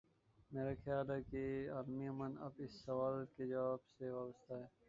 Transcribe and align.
میرا 0.51 0.73
خیال 0.85 1.11
ہے 1.11 1.21
کہ 1.23 1.41
عالمی 1.71 2.07
ا 2.07 2.11
من 2.11 2.31
اب 2.39 2.51
اس 2.57 2.73
سوال 2.85 3.25
کے 3.37 3.47
جواب 3.47 3.79
سے 3.97 4.09
وابستہ 4.09 4.53
ہے۔ 4.53 4.67